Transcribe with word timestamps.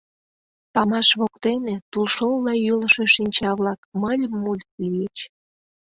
Памаш 0.73 1.09
воктене 1.19 1.75
тулшолла 1.91 2.53
йӱлышӧ 2.65 3.05
шинча-влак 3.15 3.79
мыль-муль 4.01 4.65
лийыч. 4.79 5.17